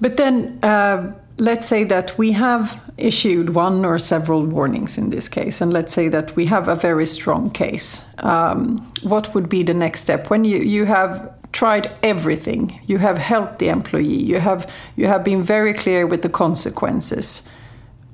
But 0.00 0.16
then, 0.16 0.58
uh, 0.62 1.12
let's 1.38 1.66
say 1.66 1.84
that 1.84 2.16
we 2.16 2.32
have 2.32 2.80
issued 2.96 3.54
one 3.54 3.84
or 3.84 3.98
several 3.98 4.44
warnings 4.46 4.98
in 4.98 5.10
this 5.10 5.28
case, 5.28 5.60
and 5.60 5.72
let's 5.72 5.92
say 5.92 6.08
that 6.08 6.34
we 6.36 6.46
have 6.46 6.68
a 6.68 6.76
very 6.76 7.06
strong 7.06 7.50
case. 7.50 8.04
Um, 8.18 8.78
what 9.02 9.34
would 9.34 9.48
be 9.48 9.62
the 9.64 9.74
next 9.74 10.00
step 10.00 10.30
when 10.30 10.44
you, 10.44 10.58
you 10.58 10.84
have 10.84 11.32
tried 11.52 11.90
everything? 12.02 12.80
You 12.86 12.98
have 12.98 13.18
helped 13.18 13.58
the 13.58 13.68
employee. 13.68 14.22
You 14.22 14.38
have 14.40 14.72
you 14.96 15.06
have 15.06 15.24
been 15.24 15.42
very 15.42 15.74
clear 15.74 16.06
with 16.06 16.22
the 16.22 16.28
consequences. 16.28 17.48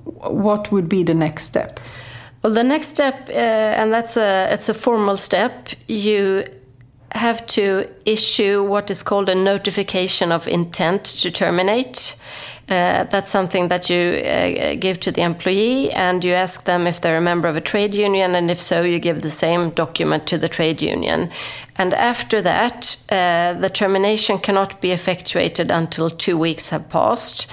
What 0.04 0.70
would 0.72 0.88
be 0.88 1.02
the 1.02 1.14
next 1.14 1.44
step? 1.44 1.80
Well, 2.44 2.52
the 2.52 2.62
next 2.62 2.88
step, 2.88 3.30
uh, 3.30 3.32
and 3.32 3.90
that's 3.90 4.18
a 4.18 4.52
it's 4.52 4.68
a 4.68 4.74
formal 4.74 5.16
step. 5.16 5.68
You 5.88 6.44
have 7.12 7.46
to 7.46 7.88
issue 8.04 8.62
what 8.62 8.90
is 8.90 9.02
called 9.02 9.30
a 9.30 9.34
notification 9.34 10.30
of 10.30 10.46
intent 10.46 11.04
to 11.22 11.30
terminate. 11.30 12.16
Uh, 12.68 13.04
that's 13.04 13.30
something 13.30 13.68
that 13.68 13.88
you 13.88 13.96
uh, 13.96 14.74
give 14.74 15.00
to 15.00 15.10
the 15.10 15.22
employee, 15.22 15.90
and 15.92 16.22
you 16.22 16.34
ask 16.34 16.64
them 16.64 16.86
if 16.86 17.00
they're 17.00 17.16
a 17.16 17.22
member 17.22 17.48
of 17.48 17.56
a 17.56 17.62
trade 17.62 17.94
union, 17.94 18.34
and 18.34 18.50
if 18.50 18.60
so, 18.60 18.82
you 18.82 18.98
give 18.98 19.22
the 19.22 19.30
same 19.30 19.70
document 19.70 20.26
to 20.26 20.36
the 20.36 20.48
trade 20.48 20.82
union. 20.82 21.30
And 21.76 21.94
after 21.94 22.42
that, 22.42 22.96
uh, 23.08 23.54
the 23.54 23.70
termination 23.70 24.38
cannot 24.38 24.82
be 24.82 24.90
effectuated 24.90 25.70
until 25.70 26.10
two 26.10 26.36
weeks 26.36 26.68
have 26.68 26.90
passed, 26.90 27.46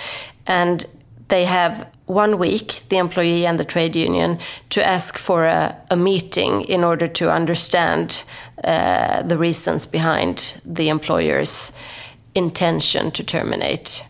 and 0.47 0.85
they 1.29 1.45
have 1.45 1.87
one 2.11 2.37
week, 2.37 2.83
the 2.89 2.97
employee 2.97 3.45
and 3.45 3.59
the 3.59 3.65
trade 3.65 3.95
union, 3.95 4.37
to 4.69 4.85
ask 4.85 5.17
for 5.17 5.45
a, 5.45 5.75
a 5.89 5.95
meeting 5.95 6.61
in 6.61 6.83
order 6.83 7.07
to 7.07 7.31
understand 7.31 8.23
uh, 8.63 9.23
the 9.23 9.37
reasons 9.37 9.87
behind 9.87 10.61
the 10.65 10.89
employer's 10.89 11.71
intention 12.35 13.11
to 13.11 13.23
terminate. 13.23 14.03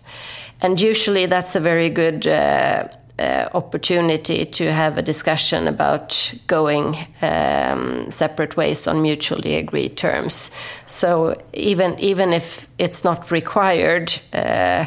And 0.62 0.81
usually 0.81 1.27
that's 1.27 1.55
a 1.55 1.60
very 1.60 1.89
good 1.89 2.27
uh, 2.27 2.88
uh, 3.20 3.50
opportunity 3.53 4.46
to 4.46 4.72
have 4.72 4.98
a 4.98 5.01
discussion 5.01 5.67
about 5.67 6.34
going 6.48 6.96
um, 7.22 8.10
separate 8.10 8.58
ways 8.58 8.88
on 8.88 9.01
mutually 9.01 9.55
agreed 9.58 9.96
terms. 9.96 10.51
So 10.88 11.36
even 11.53 12.00
even 12.00 12.34
if 12.34 12.67
it's 12.77 13.03
not 13.03 13.31
required 13.31 14.20
uh, 14.34 14.86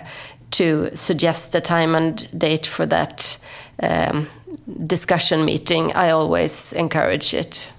to 0.54 0.94
suggest 0.94 1.54
a 1.54 1.61
time 1.61 1.94
and 1.94 2.28
date 2.38 2.66
for 2.66 2.87
that 2.87 3.38
um, 3.82 4.28
discussion 4.87 5.44
meeting, 5.44 5.92
I 5.92 6.11
always 6.11 6.73
encourage 6.73 7.34
it. 7.34 7.70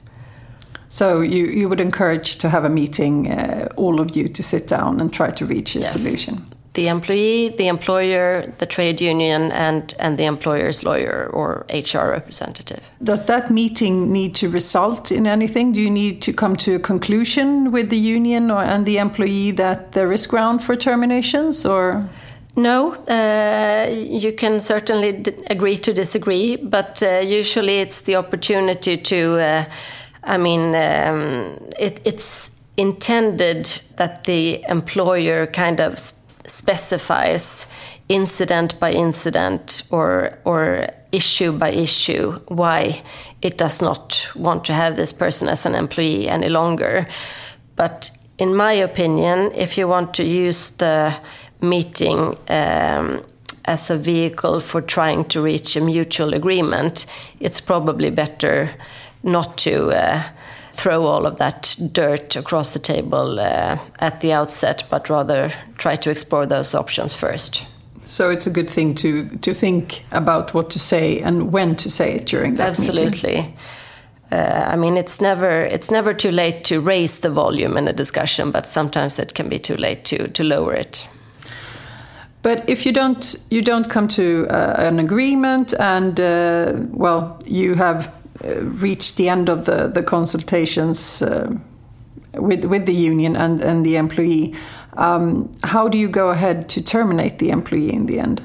So 0.90 1.22
you, 1.22 1.46
you 1.46 1.68
would 1.68 1.82
encourage 1.82 2.38
to 2.38 2.50
have 2.50 2.64
a 2.64 2.70
meeting, 2.70 3.32
uh, 3.32 3.68
all 3.76 4.00
of 4.00 4.16
you, 4.16 4.28
to 4.28 4.44
sit 4.44 4.68
down 4.68 5.02
and 5.02 5.12
try 5.12 5.32
to 5.32 5.46
reach 5.46 5.76
a 5.76 5.80
yes. 5.80 5.94
solution 5.94 6.46
the 6.76 6.90
employee, 6.90 7.50
the 7.58 7.68
employer, 7.68 8.54
the 8.58 8.66
trade 8.66 9.02
union, 9.02 9.52
and, 9.54 9.96
and 9.98 10.18
the 10.18 10.26
employer's 10.26 10.84
lawyer 10.84 11.30
or 11.34 11.66
HR 11.70 12.10
representative. 12.10 12.92
Does 13.02 13.26
that 13.28 13.50
meeting 13.50 14.12
need 14.12 14.36
to 14.36 14.50
result 14.50 15.12
in 15.12 15.26
anything? 15.26 15.72
Do 15.72 15.82
you 15.82 15.90
need 15.90 16.22
to 16.24 16.34
come 16.34 16.56
to 16.58 16.76
a 16.76 16.80
conclusion 16.80 17.72
with 17.72 17.90
the 17.90 17.98
union 17.98 18.52
or, 18.52 18.62
and 18.62 18.86
the 18.86 18.98
employee 18.98 19.52
that 19.52 19.94
there 19.94 20.12
is 20.12 20.28
ground 20.28 20.64
for 20.64 20.76
terminations 20.76 21.66
or? 21.66 22.08
No, 22.58 22.94
uh, 23.10 23.90
you 23.92 24.32
can 24.32 24.62
certainly 24.62 25.24
agree 25.50 25.78
to 25.78 25.94
disagree, 25.94 26.56
but 26.56 27.04
uh, 27.04 27.20
usually 27.20 27.80
it's 27.80 28.02
the 28.02 28.16
opportunity 28.16 28.98
to. 28.98 29.40
Uh, 29.40 29.66
I 30.24 30.38
mean, 30.38 30.74
um, 30.74 31.60
it, 31.78 32.00
it's 32.06 32.50
intended 32.78 33.82
that 33.98 34.24
the 34.24 34.64
employer 34.70 35.48
kind 35.48 35.82
of 35.82 36.00
specifies 36.46 37.68
incident 38.08 38.80
by 38.80 38.92
incident 38.92 39.84
or 39.90 40.38
or 40.46 40.88
issue 41.12 41.52
by 41.52 41.70
issue 41.70 42.34
why 42.48 43.02
it 43.42 43.58
does 43.58 43.82
not 43.82 44.32
want 44.36 44.64
to 44.66 44.74
have 44.74 44.96
this 44.96 45.14
person 45.14 45.50
as 45.50 45.66
an 45.66 45.76
employee 45.76 46.30
any 46.30 46.50
longer. 46.50 47.08
But 47.76 48.12
in 48.38 48.56
my 48.56 48.74
opinion, 48.74 49.52
if 49.56 49.78
you 49.78 49.88
want 49.88 50.14
to 50.14 50.24
use 50.24 50.70
the 50.72 51.16
meeting 51.62 52.38
um, 52.50 53.24
as 53.66 53.90
a 53.90 53.98
vehicle 53.98 54.60
for 54.60 54.82
trying 54.82 55.26
to 55.26 55.42
reach 55.42 55.76
a 55.76 55.82
mutual 55.82 56.34
agreement, 56.34 57.06
it's 57.40 57.62
probably 57.62 58.10
better 58.10 58.72
not 59.24 59.58
to. 59.60 59.92
Uh, 59.92 60.24
throw 60.76 61.06
all 61.06 61.26
of 61.26 61.38
that 61.38 61.76
dirt 61.94 62.36
across 62.36 62.74
the 62.74 62.80
table 62.80 63.40
uh, 63.40 63.78
at 64.00 64.20
the 64.22 64.34
outset, 64.34 64.84
but 64.90 65.10
rather 65.10 65.50
try 65.78 65.96
to 65.96 66.10
explore 66.10 66.46
those 66.46 66.76
options 66.76 67.14
first. 67.14 67.66
So 68.02 68.30
it's 68.30 68.46
a 68.46 68.52
good 68.52 68.70
thing 68.70 68.94
to 68.96 69.30
to 69.42 69.54
think 69.54 70.06
about 70.12 70.54
what 70.54 70.70
to 70.72 70.80
say 70.80 71.22
and 71.22 71.52
when 71.52 71.76
to 71.76 71.90
say 71.90 72.16
it 72.16 72.26
during 72.26 72.56
that 72.58 72.78
meeting. 72.78 72.96
Absolutely. 72.96 73.56
Uh, 74.32 74.74
I 74.74 74.76
mean, 74.76 74.98
it's 74.98 75.22
never 75.22 75.66
it's 75.66 75.90
never 75.90 76.14
too 76.14 76.32
late 76.32 76.64
to 76.66 76.80
raise 76.80 77.20
the 77.20 77.30
volume 77.30 77.78
in 77.78 77.88
a 77.88 77.94
discussion, 77.94 78.52
but 78.52 78.68
sometimes 78.68 79.20
it 79.20 79.34
can 79.34 79.50
be 79.50 79.60
too 79.60 79.76
late 79.76 80.04
to 80.06 80.28
to 80.28 80.44
lower 80.44 80.74
it. 80.74 81.08
But 82.46 82.70
if 82.70 82.86
you 82.86 82.92
don't 82.92 83.36
you 83.50 83.64
don't 83.64 83.90
come 83.90 84.08
to 84.08 84.46
uh, 84.52 84.76
an 84.78 85.00
agreement, 85.00 85.74
and 85.80 86.20
uh, 86.20 86.74
well, 86.92 87.42
you 87.44 87.74
have 87.74 88.14
uh, 88.44 88.62
reached 88.84 89.18
the 89.18 89.30
end 89.30 89.50
of 89.50 89.66
the 89.66 89.88
the 89.88 90.04
consultations 90.04 91.24
uh, 91.24 91.58
with 92.36 92.66
with 92.66 92.86
the 92.86 92.94
union 92.94 93.36
and 93.36 93.62
and 93.62 93.84
the 93.84 93.96
employee, 93.96 94.54
um, 94.96 95.50
how 95.64 95.90
do 95.90 95.98
you 95.98 96.08
go 96.08 96.30
ahead 96.30 96.70
to 96.70 96.84
terminate 96.84 97.40
the 97.40 97.50
employee 97.50 97.92
in 97.92 98.06
the 98.06 98.20
end? 98.20 98.42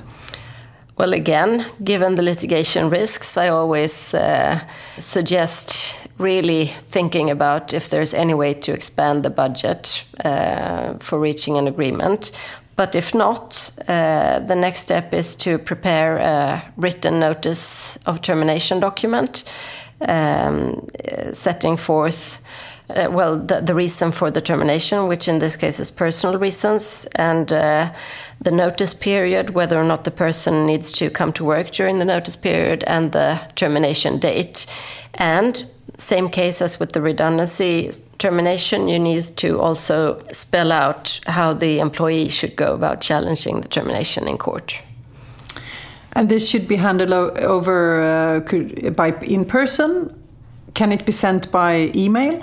Well, 0.96 1.12
again, 1.12 1.66
given 1.84 2.14
the 2.14 2.22
litigation 2.22 2.90
risks, 2.90 3.36
I 3.36 3.48
always 3.48 4.14
uh, 4.14 4.60
suggest 4.98 6.08
really 6.18 6.72
thinking 6.90 7.30
about 7.30 7.72
if 7.72 7.88
there's 7.88 8.14
any 8.14 8.34
way 8.34 8.54
to 8.54 8.72
expand 8.72 9.22
the 9.22 9.30
budget 9.30 10.04
uh, 10.24 10.94
for 11.00 11.20
reaching 11.20 11.58
an 11.58 11.68
agreement. 11.68 12.32
But 12.80 12.94
if 12.94 13.14
not, 13.14 13.70
uh, 13.88 14.38
the 14.38 14.56
next 14.56 14.80
step 14.80 15.12
is 15.12 15.34
to 15.34 15.58
prepare 15.58 16.16
a 16.16 16.62
written 16.78 17.20
notice 17.20 17.98
of 18.06 18.22
termination 18.22 18.80
document 18.80 19.44
um, 20.08 20.88
setting 21.34 21.76
forth. 21.76 22.40
Uh, 22.96 23.10
well, 23.10 23.38
the, 23.38 23.60
the, 23.60 23.74
reason 23.74 24.12
for 24.12 24.30
the 24.30 24.40
termination, 24.40 25.06
which 25.06 25.28
in 25.28 25.38
this 25.38 25.56
case 25.56 25.78
is 25.78 25.90
personal 25.90 26.38
reasons, 26.38 27.06
and 27.14 27.52
uh, 27.52 27.92
the 28.40 28.50
notice 28.50 28.94
period, 28.94 29.50
whether 29.50 29.78
or 29.78 29.84
not 29.84 30.04
the 30.04 30.10
person 30.10 30.66
needs 30.66 30.92
to 30.92 31.10
come 31.10 31.32
to 31.32 31.44
work 31.44 31.70
during 31.70 31.98
the 31.98 32.04
notice 32.04 32.36
period, 32.36 32.82
and 32.86 33.12
the 33.12 33.40
termination 33.54 34.18
date. 34.18 34.66
And 35.14 35.64
same 36.00 36.28
case 36.28 36.62
as 36.62 36.80
with 36.80 36.92
the 36.92 37.00
redundancy 37.00 37.90
termination, 38.18 38.88
you 38.88 38.98
need 38.98 39.22
to 39.36 39.60
also 39.60 40.22
spell 40.32 40.72
out 40.72 41.20
how 41.26 41.52
the 41.52 41.78
employee 41.80 42.28
should 42.28 42.56
go 42.56 42.74
about 42.74 43.00
challenging 43.00 43.60
the 43.60 43.68
termination 43.68 44.26
in 44.26 44.38
court. 44.38 44.82
And 46.12 46.28
this 46.28 46.48
should 46.48 46.66
be 46.66 46.76
handled 46.76 47.12
over 47.12 48.02
uh, 48.02 48.90
by 48.90 49.12
in 49.22 49.44
person. 49.44 50.16
Can 50.74 50.92
it 50.92 51.04
be 51.04 51.12
sent 51.12 51.50
by 51.50 51.90
email? 51.94 52.42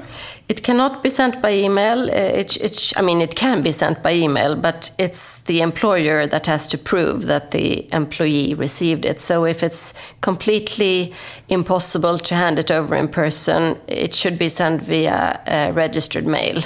It 0.50 0.64
cannot 0.64 1.04
be 1.04 1.10
sent 1.10 1.42
by 1.42 1.52
email. 1.52 2.10
Uh, 2.10 2.14
it, 2.14 2.56
it, 2.58 2.94
I 2.96 3.02
mean, 3.02 3.20
it 3.22 3.36
can 3.36 3.62
be 3.62 3.74
sent 3.74 4.02
by 4.02 4.14
email, 4.14 4.56
but 4.56 4.92
it's 4.98 5.40
the 5.40 5.60
employer 5.60 6.26
that 6.26 6.46
has 6.46 6.68
to 6.70 6.78
prove 6.78 7.26
that 7.26 7.52
the 7.52 7.94
employee 7.94 8.54
received 8.54 9.04
it. 9.04 9.20
So 9.20 9.44
if 9.44 9.62
it's 9.62 9.94
completely 10.22 11.14
impossible 11.50 12.18
to 12.20 12.36
hand 12.36 12.60
it 12.60 12.72
over 12.72 12.96
in 12.96 13.10
person, 13.10 13.78
it 13.88 14.14
should 14.14 14.40
be 14.40 14.48
sent 14.48 14.84
via 14.84 15.72
registered 15.74 16.26
mail. 16.26 16.64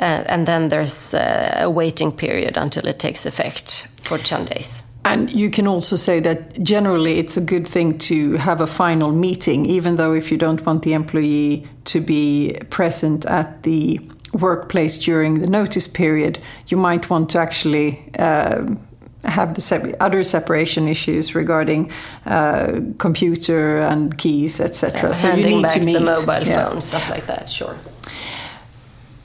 Uh, 0.00 0.24
and 0.26 0.46
then 0.46 0.68
there's 0.68 1.12
uh, 1.12 1.58
a 1.62 1.70
waiting 1.70 2.12
period 2.12 2.56
until 2.56 2.86
it 2.86 2.98
takes 2.98 3.26
effect 3.26 3.88
for 4.02 4.16
10 4.16 4.44
days. 4.46 4.87
And 5.12 5.30
you 5.30 5.50
can 5.50 5.66
also 5.66 5.96
say 5.96 6.20
that 6.20 6.62
generally 6.62 7.18
it's 7.18 7.36
a 7.36 7.40
good 7.40 7.66
thing 7.66 7.98
to 7.98 8.36
have 8.36 8.60
a 8.60 8.66
final 8.66 9.12
meeting, 9.12 9.66
even 9.66 9.96
though 9.96 10.12
if 10.12 10.30
you 10.30 10.38
don't 10.38 10.64
want 10.66 10.82
the 10.82 10.92
employee 10.92 11.66
to 11.84 12.00
be 12.00 12.56
present 12.70 13.24
at 13.26 13.62
the 13.62 14.00
workplace 14.32 14.98
during 14.98 15.40
the 15.40 15.46
notice 15.46 15.88
period, 15.88 16.38
you 16.68 16.76
might 16.76 17.10
want 17.10 17.30
to 17.30 17.38
actually. 17.38 18.10
Uh, 18.18 18.76
have 19.24 19.54
the 19.54 19.60
se 19.60 19.94
other 19.98 20.22
separation 20.22 20.88
issues 20.88 21.34
regarding 21.34 21.90
uh, 22.26 22.80
computer 22.98 23.78
and 23.78 24.16
keys, 24.16 24.60
etc. 24.60 25.08
Yeah, 25.08 25.12
so 25.12 25.34
you 25.34 25.44
need 25.44 25.68
to 25.70 25.80
meet 25.80 25.94
the 25.94 26.00
mobile 26.00 26.46
yeah. 26.46 26.68
phone, 26.68 26.80
stuff 26.80 27.10
like 27.10 27.26
that. 27.26 27.50
Sure. 27.50 27.76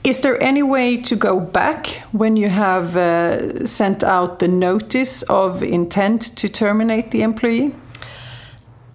Is 0.04 0.20
there 0.20 0.40
any 0.42 0.62
way 0.62 0.98
to 0.98 1.16
go 1.16 1.40
back 1.40 1.86
when 2.12 2.36
you 2.36 2.50
have 2.50 2.94
uh, 2.94 3.64
sent 3.64 4.04
out 4.04 4.38
the 4.38 4.48
notice 4.48 5.22
of 5.22 5.62
intent 5.62 6.36
to 6.36 6.48
terminate 6.48 7.10
the 7.10 7.22
employee? 7.22 7.74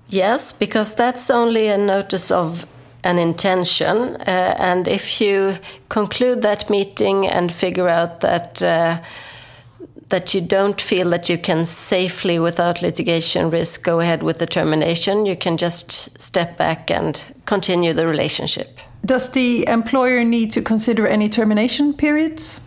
Yes, 0.08 0.54
because 0.54 0.94
that's 0.94 1.32
only 1.32 1.68
a 1.68 1.78
notice 1.80 2.30
of 2.30 2.68
an 3.04 3.18
intention. 3.18 4.18
Uh, 4.18 4.56
and 4.60 4.88
if 4.88 5.20
you 5.20 5.58
conclude 5.90 6.44
that 6.44 6.70
meeting 6.70 7.26
and 7.26 7.52
figure 7.52 7.90
out 7.90 8.22
that 8.22 8.62
uh, 8.62 9.02
that 10.10 10.34
you 10.34 10.42
don't 10.42 10.82
feel 10.82 11.10
that 11.12 11.30
you 11.30 11.38
can 11.38 11.66
safely, 11.66 12.40
without 12.40 12.82
litigation 12.82 13.50
risk, 13.52 13.84
go 13.84 14.00
ahead 14.00 14.24
with 14.24 14.40
the 14.40 14.48
termination, 14.48 15.26
you 15.26 15.36
can 15.36 15.58
just 15.58 16.20
step 16.20 16.58
back 16.58 16.92
and 16.92 17.24
continue 17.46 17.94
the 17.94 18.08
relationship. 18.08 18.80
Does 19.06 19.32
the 19.32 19.68
employer 19.68 20.24
need 20.24 20.52
to 20.52 20.62
consider 20.62 21.08
any 21.08 21.30
termination 21.30 21.94
periods? 21.94 22.62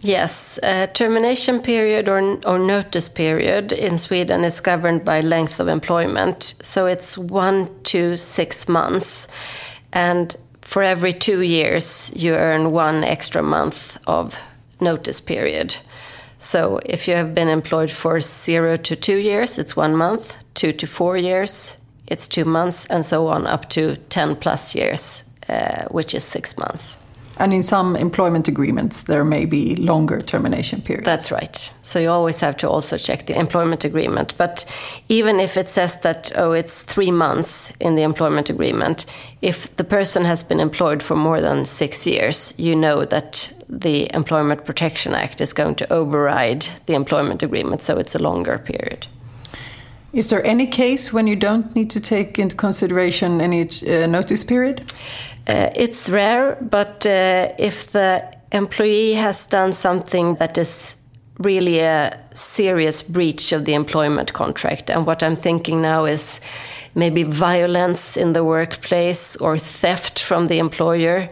Yes, 0.00 0.58
uh, 0.62 0.86
termination 0.88 1.60
period 1.60 2.08
or, 2.08 2.38
or 2.46 2.58
notice 2.58 3.08
period 3.08 3.72
in 3.72 3.98
Sweden 3.98 4.44
is 4.44 4.60
governed 4.60 5.04
by 5.04 5.20
length 5.20 5.58
of 5.58 5.68
employment. 5.68 6.54
So 6.62 6.86
it's 6.86 7.18
one 7.18 7.68
to 7.84 8.16
six 8.16 8.68
months. 8.68 9.26
And 9.92 10.36
for 10.60 10.82
every 10.82 11.12
two 11.12 11.40
years, 11.40 12.12
you 12.14 12.34
earn 12.34 12.72
one 12.72 13.04
extra 13.04 13.42
month 13.42 13.98
of 14.06 14.38
notice 14.80 15.20
period. 15.20 15.76
So 16.38 16.80
if 16.84 17.08
you 17.08 17.14
have 17.14 17.34
been 17.34 17.48
employed 17.48 17.90
for 17.90 18.20
zero 18.20 18.76
to 18.76 18.96
two 18.96 19.16
years, 19.16 19.58
it's 19.58 19.76
one 19.76 19.96
month, 19.96 20.36
two 20.54 20.72
to 20.72 20.86
four 20.86 21.16
years, 21.16 21.78
it's 22.06 22.28
two 22.28 22.44
months, 22.44 22.86
and 22.86 23.04
so 23.04 23.28
on 23.28 23.46
up 23.46 23.68
to 23.70 23.96
10 23.96 24.36
plus 24.36 24.74
years, 24.74 25.24
which 25.90 26.14
is 26.14 26.24
six 26.24 26.56
months. 26.56 26.98
And 27.38 27.52
in 27.52 27.62
some 27.62 27.96
employment 27.96 28.48
agreements, 28.48 29.02
there 29.02 29.24
may 29.24 29.44
be 29.44 29.76
longer 29.76 30.22
termination 30.22 30.80
periods. 30.80 31.04
That's 31.04 31.30
right. 31.30 31.70
So 31.82 31.98
you 31.98 32.08
always 32.08 32.40
have 32.40 32.56
to 32.58 32.68
also 32.68 32.96
check 32.96 33.26
the 33.26 33.38
employment 33.38 33.84
agreement. 33.84 34.34
But 34.38 34.64
even 35.08 35.38
if 35.38 35.56
it 35.56 35.68
says 35.68 36.00
that, 36.00 36.32
oh, 36.34 36.52
it's 36.52 36.82
three 36.82 37.10
months 37.10 37.76
in 37.78 37.94
the 37.94 38.02
employment 38.02 38.48
agreement, 38.48 39.04
if 39.42 39.76
the 39.76 39.84
person 39.84 40.24
has 40.24 40.42
been 40.42 40.60
employed 40.60 41.02
for 41.02 41.14
more 41.14 41.42
than 41.42 41.66
six 41.66 42.06
years, 42.06 42.54
you 42.56 42.74
know 42.74 43.04
that 43.04 43.52
the 43.68 44.08
Employment 44.14 44.64
Protection 44.64 45.14
Act 45.14 45.40
is 45.40 45.52
going 45.52 45.74
to 45.74 45.92
override 45.92 46.68
the 46.86 46.94
employment 46.94 47.42
agreement, 47.42 47.82
so 47.82 47.98
it's 47.98 48.14
a 48.14 48.22
longer 48.22 48.58
period. 48.58 49.06
Is 50.12 50.30
there 50.30 50.44
any 50.46 50.66
case 50.66 51.12
when 51.12 51.26
you 51.26 51.36
don't 51.36 51.74
need 51.74 51.90
to 51.90 52.00
take 52.00 52.38
into 52.38 52.56
consideration 52.56 53.40
any 53.40 53.62
uh, 53.62 54.06
notice 54.06 54.44
period? 54.44 54.90
Uh, 55.46 55.70
it's 55.76 56.10
rare, 56.10 56.58
but 56.60 57.06
uh, 57.06 57.48
if 57.58 57.92
the 57.92 58.22
employee 58.50 59.12
has 59.12 59.46
done 59.46 59.72
something 59.72 60.34
that 60.36 60.58
is 60.58 60.96
really 61.38 61.78
a 61.78 62.10
serious 62.32 63.02
breach 63.02 63.52
of 63.52 63.64
the 63.64 63.74
employment 63.74 64.32
contract, 64.32 64.90
and 64.90 65.06
what 65.06 65.22
I'm 65.22 65.36
thinking 65.36 65.82
now 65.82 66.04
is 66.04 66.40
maybe 66.94 67.22
violence 67.22 68.16
in 68.16 68.32
the 68.32 68.42
workplace 68.42 69.36
or 69.36 69.58
theft 69.58 70.18
from 70.18 70.48
the 70.48 70.58
employer, 70.58 71.28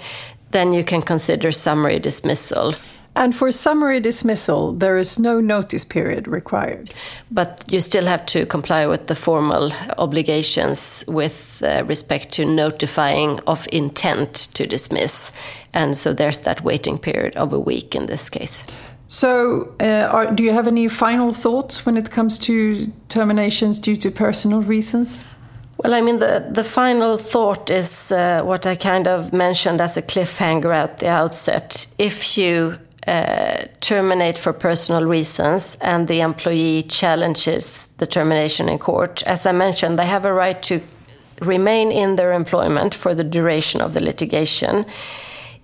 then 0.51 0.73
you 0.73 0.85
can 0.85 1.03
consider 1.03 1.51
summary 1.51 1.99
dismissal. 1.99 2.75
And 3.17 3.35
for 3.35 3.53
summary 3.53 4.01
dismissal, 4.01 4.73
there 4.73 4.99
is 4.99 5.19
no 5.19 5.41
notice 5.41 5.85
period 5.85 6.27
required. 6.27 6.93
But 7.31 7.65
you 7.69 7.81
still 7.81 8.07
have 8.07 8.27
to 8.27 8.45
comply 8.45 8.87
with 8.87 9.07
the 9.07 9.15
formal 9.15 9.73
obligations 9.99 11.05
with 11.07 11.63
uh, 11.65 11.85
respect 11.85 12.33
to 12.33 12.45
notifying 12.45 13.39
of 13.47 13.69
intent 13.71 14.35
to 14.55 14.67
dismiss. 14.67 15.33
And 15.73 15.97
so 15.97 16.13
there's 16.13 16.41
that 16.41 16.65
waiting 16.65 16.99
period 16.99 17.37
of 17.37 17.53
a 17.53 17.61
week 17.61 17.95
in 17.95 18.07
this 18.07 18.29
case. 18.29 18.67
So, 19.07 19.75
uh, 19.81 20.09
are, 20.11 20.33
do 20.33 20.43
you 20.43 20.53
have 20.53 20.67
any 20.67 20.89
final 20.89 21.33
thoughts 21.33 21.87
when 21.87 21.97
it 21.97 22.11
comes 22.11 22.39
to 22.41 22.91
terminations 23.09 23.79
due 23.79 23.97
to 23.97 24.11
personal 24.11 24.63
reasons? 24.63 25.23
Well, 25.77 25.95
I 25.95 26.01
mean, 26.01 26.19
the, 26.19 26.49
the 26.51 26.65
final 26.65 27.19
thought 27.19 27.69
is 27.69 28.11
uh, 28.11 28.43
what 28.43 28.67
I 28.67 28.75
kind 28.77 29.07
of 29.07 29.33
mentioned 29.33 29.81
as 29.81 29.97
a 29.97 30.03
cliffhanger 30.03 30.75
at 30.75 30.99
the 30.99 31.09
outset. 31.09 31.87
If 31.99 32.39
you 32.39 32.79
uh, 33.07 33.67
terminate 33.81 34.39
for 34.39 34.53
personal 34.53 35.05
reasons 35.05 35.77
and 35.81 36.09
the 36.09 36.21
employee 36.21 36.83
challenges 36.85 37.89
the 37.99 38.07
termination 38.07 38.69
in 38.69 38.79
court, 38.79 39.23
as 39.25 39.45
I 39.45 39.53
mentioned, 39.53 39.99
they 39.99 40.07
have 40.07 40.25
a 40.25 40.33
right 40.33 40.63
to 40.63 40.81
remain 41.41 41.93
in 41.93 42.17
their 42.17 42.33
employment 42.33 42.95
for 42.95 43.15
the 43.15 43.25
duration 43.25 43.81
of 43.81 43.93
the 43.93 44.01
litigation. 44.01 44.87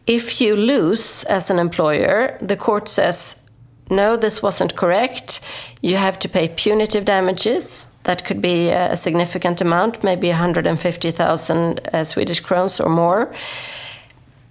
If 0.06 0.40
you 0.40 0.56
lose 0.56 1.25
as 1.25 1.50
an 1.50 1.59
employer, 1.59 2.37
the 2.42 2.56
court 2.56 2.88
says, 2.88 3.42
no, 3.88 4.16
this 4.16 4.42
wasn't 4.42 4.76
correct. 4.76 5.40
You 5.80 5.97
have 5.97 6.18
to 6.20 6.28
pay 6.28 6.49
punitive 6.49 7.04
damages. 7.04 7.87
That 8.04 8.25
could 8.25 8.40
be 8.40 8.68
a 8.68 8.97
significant 8.97 9.61
amount, 9.61 10.04
maybe 10.04 10.28
150,000 10.28 11.80
uh, 11.92 12.04
Swedish 12.04 12.40
crowns 12.40 12.80
or 12.80 12.88
more 12.88 13.32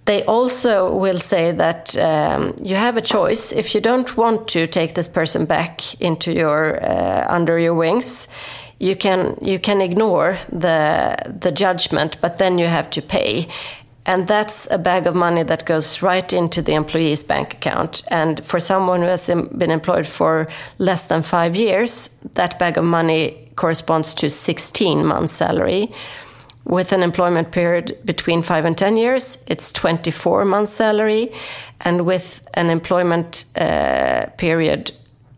they 0.04 0.24
also 0.24 0.94
will 0.94 1.18
say 1.18 1.52
that 1.52 1.96
um, 1.96 2.54
you 2.62 2.74
have 2.74 2.96
a 2.96 3.02
choice. 3.02 3.52
If 3.52 3.74
you 3.74 3.80
don't 3.80 4.16
want 4.16 4.48
to 4.48 4.66
take 4.66 4.94
this 4.94 5.08
person 5.08 5.46
back 5.46 6.00
into 6.00 6.32
your 6.32 6.82
uh, 6.82 7.26
under 7.28 7.58
your 7.58 7.74
wings 7.74 8.28
you 8.80 8.96
can 8.96 9.36
you 9.40 9.58
can 9.58 9.80
ignore 9.80 10.38
the 10.50 11.16
the 11.40 11.52
judgment 11.52 12.16
but 12.20 12.38
then 12.38 12.58
you 12.58 12.66
have 12.66 12.90
to 12.90 13.02
pay. 13.02 13.46
And 14.06 14.26
that's 14.26 14.66
a 14.70 14.78
bag 14.78 15.06
of 15.06 15.14
money 15.14 15.44
that 15.44 15.66
goes 15.66 16.02
right 16.02 16.32
into 16.32 16.62
the 16.62 16.72
employee's 16.72 17.22
bank 17.22 17.52
account. 17.52 18.02
And 18.08 18.44
for 18.44 18.58
someone 18.58 19.02
who 19.02 19.06
has 19.06 19.26
been 19.26 19.70
employed 19.70 20.06
for 20.06 20.48
less 20.78 21.06
than 21.06 21.22
5 21.22 21.54
years 21.54 22.08
that 22.34 22.58
bag 22.58 22.78
of 22.78 22.84
money 22.84 23.48
corresponds 23.56 24.14
to 24.14 24.30
16 24.30 25.04
months 25.04 25.34
salary 25.34 25.92
with 26.64 26.92
an 26.92 27.02
employment 27.02 27.50
period 27.50 27.98
between 28.04 28.42
five 28.42 28.64
and 28.64 28.76
10 28.76 28.96
years, 28.96 29.44
it's 29.46 29.72
24 29.72 30.44
months' 30.44 30.72
salary. 30.72 31.32
And 31.80 32.06
with 32.06 32.46
an 32.54 32.70
employment 32.70 33.44
uh, 33.56 34.26
period 34.36 34.92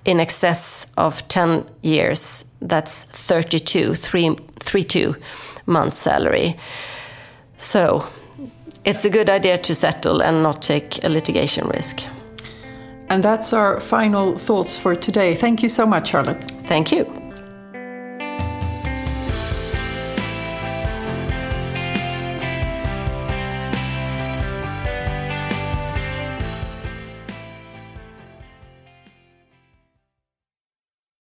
in 0.05 0.21
excess 0.21 0.87
of 0.97 1.27
10 1.29 1.65
years, 1.83 2.45
that's 2.61 3.05
32, 3.05 3.95
three, 3.95 4.37
three 4.61 4.85
two 4.85 5.17
months' 5.67 5.97
salary. 5.97 6.59
So 7.59 8.07
it's 8.85 9.05
a 9.05 9.11
good 9.11 9.31
idea 9.31 9.59
to 9.59 9.75
settle 9.75 10.23
and 10.23 10.43
not 10.43 10.63
take 10.63 11.05
a 11.05 11.09
litigation 11.09 11.69
risk. 11.69 12.03
And 13.09 13.23
that's 13.23 13.53
our 13.53 13.79
final 13.79 14.39
thoughts 14.39 14.77
for 14.77 14.97
today. 14.97 15.35
Thank 15.35 15.63
you 15.63 15.69
so 15.69 15.87
much, 15.87 16.09
Charlotte. 16.09 16.43
Thank 16.67 16.91
you. 16.91 17.22